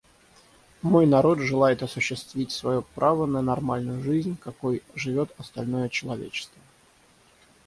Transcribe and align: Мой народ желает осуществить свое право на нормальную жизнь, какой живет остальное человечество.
Мой 0.81 1.05
народ 1.05 1.37
желает 1.41 1.83
осуществить 1.83 2.51
свое 2.51 2.81
право 2.81 3.27
на 3.27 3.43
нормальную 3.43 4.01
жизнь, 4.01 4.35
какой 4.35 4.81
живет 4.95 5.29
остальное 5.37 5.89
человечество. 5.89 6.59